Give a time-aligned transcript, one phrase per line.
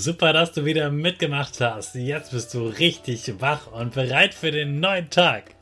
[0.00, 1.94] Super, dass du wieder mitgemacht hast.
[1.94, 5.54] Jetzt bist du richtig wach und bereit für den neuen Tag.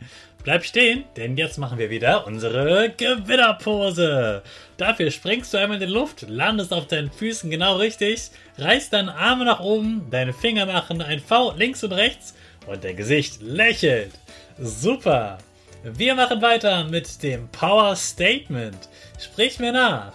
[0.44, 4.44] Bleib stehen, denn jetzt machen wir wieder unsere Gewinnerpose.
[4.76, 9.12] Dafür springst du einmal in die Luft, landest auf deinen Füßen genau richtig, reißt deine
[9.16, 12.36] Arme nach oben, deine Finger machen ein V links und rechts
[12.68, 14.12] und dein Gesicht lächelt.
[14.56, 15.38] Super.
[15.82, 18.88] Wir machen weiter mit dem Power Statement.
[19.18, 20.12] Sprich mir nach.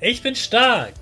[0.00, 1.01] Ich bin stark.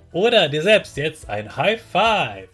[0.11, 2.49] oder dir selbst jetzt ein High Five.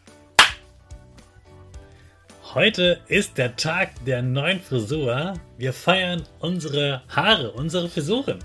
[2.54, 5.34] Heute ist der Tag der neuen Frisur.
[5.58, 8.40] Wir feiern unsere Haare, unsere Frisuren.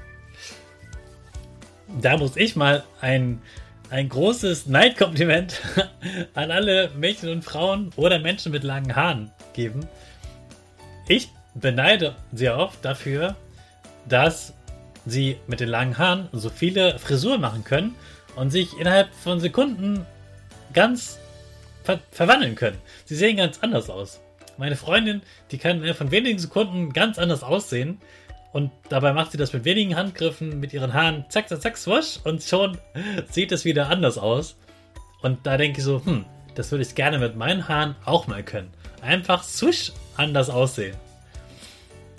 [2.00, 3.41] Da muss ich mal ein,
[3.91, 5.61] ein großes Neidkompliment
[6.34, 9.87] an alle Mädchen und Frauen oder Menschen mit langen Haaren geben.
[11.06, 13.37] Ich beneide sehr oft dafür,
[14.09, 14.55] dass
[15.06, 17.94] sie mit den langen Haaren so viele Frisuren machen können
[18.37, 20.06] und sich innerhalb von Sekunden
[20.72, 21.19] ganz
[21.84, 22.78] ver verwandeln können.
[23.04, 24.20] Sie sehen ganz anders aus.
[24.59, 28.00] Meine Freundin, die kann von wenigen Sekunden ganz anders aussehen.
[28.53, 32.19] Und dabei macht sie das mit wenigen Handgriffen, mit ihren Haaren, zack, zack, zack, swash,
[32.25, 32.76] und schon
[33.31, 34.56] sieht es wieder anders aus.
[35.22, 38.43] Und da denke ich so, hm, das würde ich gerne mit meinen Haaren auch mal
[38.43, 38.70] können.
[39.00, 40.97] Einfach swish anders aussehen.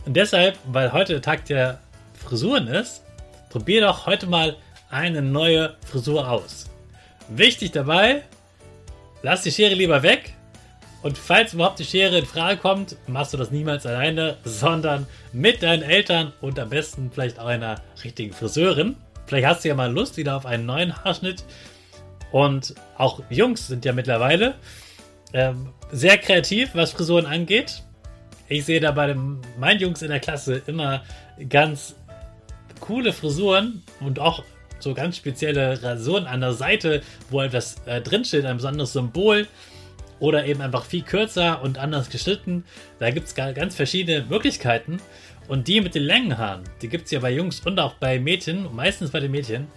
[0.05, 1.79] Und deshalb, weil heute der Tag der
[2.15, 3.03] Frisuren ist,
[3.49, 4.57] probier doch heute mal
[4.93, 6.69] eine neue Frisur aus.
[7.27, 8.23] Wichtig dabei,
[9.21, 10.33] lass die Schere lieber weg.
[11.01, 15.61] Und falls überhaupt die Schere in Frage kommt, machst du das niemals alleine, sondern mit
[15.61, 18.95] deinen Eltern und am besten vielleicht auch einer richtigen Friseurin.
[19.25, 21.43] Vielleicht hast du ja mal Lust wieder auf einen neuen Haarschnitt.
[22.31, 24.55] Und auch Jungs sind ja mittlerweile
[25.33, 27.83] ähm, sehr kreativ, was Frisuren angeht.
[28.47, 31.03] Ich sehe da bei den, meinen Jungs in der Klasse immer
[31.49, 31.95] ganz
[32.79, 34.43] coole Frisuren und auch
[34.83, 39.47] so ganz spezielle Rasuren an der Seite, wo etwas äh, drinsteht, ein besonderes Symbol
[40.19, 42.63] oder eben einfach viel kürzer und anders geschnitten.
[42.99, 44.99] Da gibt es ganz verschiedene Möglichkeiten.
[45.47, 48.73] Und die mit den Längenhaaren, die gibt es ja bei Jungs und auch bei Mädchen,
[48.73, 49.67] meistens bei den Mädchen,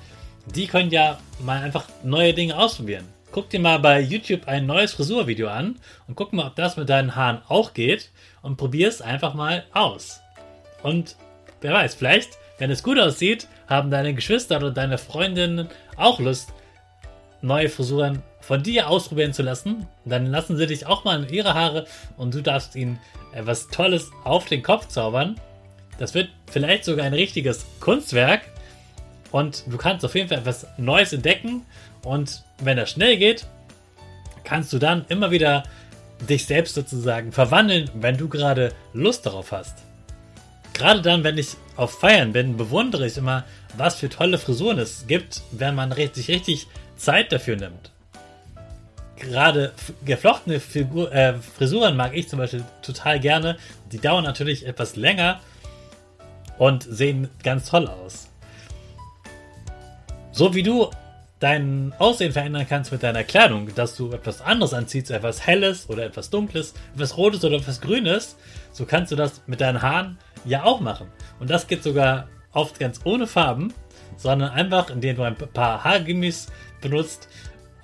[0.54, 3.04] die können ja mal einfach neue Dinge ausprobieren.
[3.32, 6.88] Guck dir mal bei YouTube ein neues Frisurvideo an und guck mal, ob das mit
[6.88, 8.10] deinen Haaren auch geht
[8.42, 10.20] und probier es einfach mal aus.
[10.82, 11.16] Und
[11.60, 16.52] wer weiß, vielleicht wenn es gut aussieht, haben deine Geschwister oder deine Freundinnen auch Lust,
[17.42, 19.86] neue Frisuren von dir ausprobieren zu lassen.
[20.04, 21.86] Dann lassen sie dich auch mal in ihre Haare
[22.16, 22.98] und du darfst ihnen
[23.32, 25.38] etwas Tolles auf den Kopf zaubern.
[25.98, 28.42] Das wird vielleicht sogar ein richtiges Kunstwerk
[29.32, 31.62] und du kannst auf jeden Fall etwas Neues entdecken.
[32.02, 33.46] Und wenn das schnell geht,
[34.44, 35.64] kannst du dann immer wieder
[36.28, 39.78] dich selbst sozusagen verwandeln, wenn du gerade Lust darauf hast.
[40.72, 43.44] Gerade dann, wenn ich auf Feiern bin, bewundere ich immer,
[43.76, 47.90] was für tolle Frisuren es gibt, wenn man sich richtig Zeit dafür nimmt.
[49.16, 49.72] Gerade
[50.04, 53.56] geflochtene Figur, äh, Frisuren mag ich zum Beispiel total gerne.
[53.90, 55.40] Die dauern natürlich etwas länger
[56.58, 58.28] und sehen ganz toll aus.
[60.32, 60.90] So wie du
[61.38, 66.04] dein Aussehen verändern kannst mit deiner Kleidung, dass du etwas anderes anziehst, etwas Helles oder
[66.04, 68.36] etwas Dunkles, etwas Rotes oder etwas Grünes,
[68.72, 71.08] so kannst du das mit deinen Haaren ja auch machen.
[71.38, 73.74] Und das geht sogar oft ganz ohne Farben,
[74.16, 76.46] sondern einfach, indem du ein paar Haargummis
[76.80, 77.28] benutzt,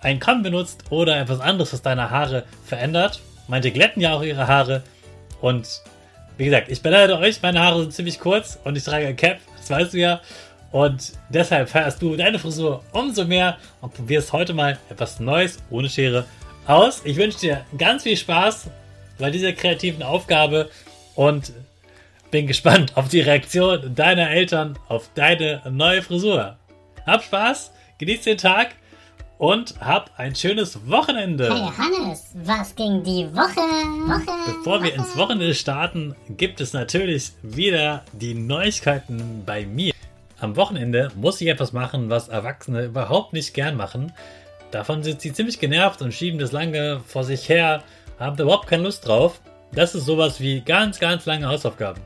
[0.01, 3.21] einen Kamm benutzt oder etwas anderes, was deine Haare verändert.
[3.49, 4.83] Manche glätten ja auch ihre Haare.
[5.41, 5.69] Und
[6.39, 9.39] wie gesagt, ich beneide euch, meine Haare sind ziemlich kurz und ich trage ein Cap,
[9.59, 10.21] das weißt du ja.
[10.73, 15.89] Und deshalb feierst du deine Frisur umso mehr und probierst heute mal etwas Neues ohne
[15.89, 16.25] Schere
[16.67, 17.03] aus.
[17.05, 18.69] Ich wünsche dir ganz viel Spaß
[19.19, 20.71] bei dieser kreativen Aufgabe
[21.15, 21.53] und
[22.31, 26.57] bin gespannt auf die Reaktion deiner Eltern auf deine neue Frisur.
[27.07, 28.71] Hab Spaß, genieß den Tag
[29.37, 31.53] und hab ein schönes Wochenende.
[31.53, 33.61] Hey Hannes, was ging die Woche?
[33.61, 34.99] Woche Bevor wir Woche.
[35.01, 39.92] ins Wochenende starten, gibt es natürlich wieder die Neuigkeiten bei mir.
[40.43, 44.13] Am Wochenende muss ich etwas machen, was Erwachsene überhaupt nicht gern machen.
[44.73, 47.85] Davon sind sie ziemlich genervt und schieben das lange vor sich her,
[48.19, 49.41] haben überhaupt keine Lust drauf.
[49.71, 52.03] Das ist sowas wie ganz, ganz lange Hausaufgaben.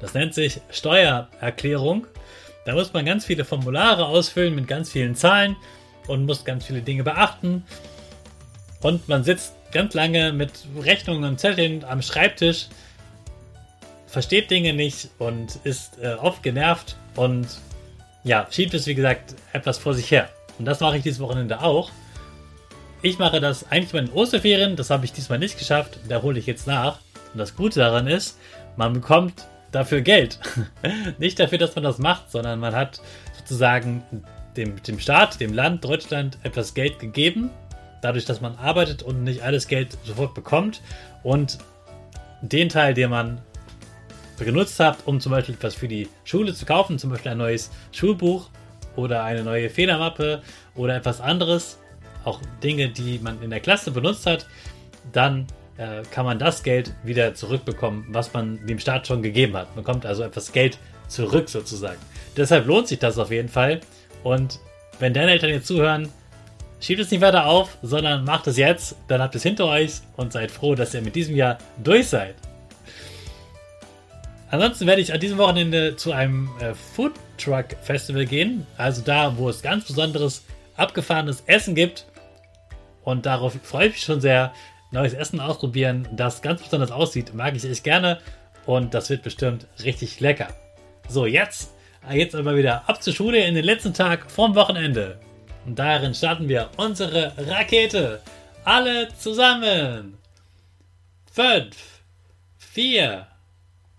[0.00, 2.06] Das nennt sich Steuererklärung.
[2.64, 5.54] Da muss man ganz viele Formulare ausfüllen mit ganz vielen Zahlen
[6.06, 7.66] und muss ganz viele Dinge beachten.
[8.80, 12.68] Und man sitzt ganz lange mit Rechnungen und Zetteln am Schreibtisch,
[14.06, 17.46] versteht Dinge nicht und ist äh, oft genervt und
[18.24, 20.28] ja, schiebt es wie gesagt etwas vor sich her.
[20.58, 21.90] Und das mache ich dieses Wochenende auch.
[23.02, 26.38] Ich mache das eigentlich bei den Osterferien, das habe ich diesmal nicht geschafft, da hole
[26.38, 27.00] ich jetzt nach.
[27.32, 28.38] Und das Gute daran ist,
[28.76, 30.38] man bekommt dafür Geld.
[31.18, 33.00] nicht dafür, dass man das macht, sondern man hat
[33.38, 34.02] sozusagen
[34.56, 37.50] dem, dem Staat, dem Land Deutschland etwas Geld gegeben,
[38.00, 40.80] dadurch, dass man arbeitet und nicht alles Geld sofort bekommt.
[41.22, 41.58] Und
[42.40, 43.40] den Teil, den man
[44.38, 47.70] genutzt habt, um zum Beispiel etwas für die Schule zu kaufen, zum Beispiel ein neues
[47.92, 48.50] Schulbuch
[48.96, 50.42] oder eine neue Federmappe
[50.74, 51.78] oder etwas anderes,
[52.24, 54.46] auch Dinge, die man in der Klasse benutzt hat,
[55.12, 55.46] dann
[55.76, 59.74] äh, kann man das Geld wieder zurückbekommen, was man dem Staat schon gegeben hat.
[59.74, 60.78] Man bekommt also etwas Geld
[61.08, 61.98] zurück sozusagen.
[62.36, 63.80] Deshalb lohnt sich das auf jeden Fall.
[64.22, 64.60] Und
[64.98, 66.08] wenn deine Eltern jetzt zuhören,
[66.80, 70.32] schiebt es nicht weiter auf, sondern macht es jetzt, dann habt es hinter euch und
[70.32, 72.36] seid froh, dass ihr mit diesem Jahr durch seid.
[74.54, 79.36] Ansonsten werde ich an diesem Wochenende zu einem äh, Food Truck Festival gehen, also da,
[79.36, 80.44] wo es ganz besonderes,
[80.76, 82.06] abgefahrenes Essen gibt.
[83.02, 84.54] Und darauf freue ich mich schon sehr.
[84.92, 88.20] Neues Essen ausprobieren, das ganz besonders aussieht, mag ich echt gerne.
[88.64, 90.46] Und das wird bestimmt richtig lecker.
[91.08, 91.72] So, jetzt,
[92.08, 95.18] jetzt aber wieder ab zur Schule in den letzten Tag vorm Wochenende.
[95.66, 98.20] Und darin starten wir unsere Rakete.
[98.62, 100.16] Alle zusammen.
[101.32, 101.76] Fünf,
[102.56, 103.26] vier,